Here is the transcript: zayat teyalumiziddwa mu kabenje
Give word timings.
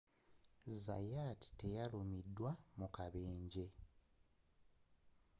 zayat 0.83 1.41
teyalumiziddwa 1.59 2.51
mu 2.79 2.87
kabenje 2.95 3.65